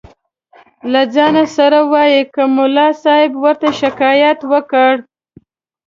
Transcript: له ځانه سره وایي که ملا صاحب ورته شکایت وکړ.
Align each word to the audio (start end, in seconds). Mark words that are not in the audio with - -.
له 0.91 1.01
ځانه 1.15 1.43
سره 1.57 1.79
وایي 1.91 2.21
که 2.33 2.43
ملا 2.55 2.87
صاحب 3.03 3.31
ورته 3.43 3.67
شکایت 3.81 4.39
وکړ. 4.51 4.91